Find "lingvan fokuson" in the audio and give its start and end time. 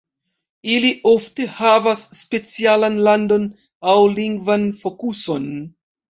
4.15-5.47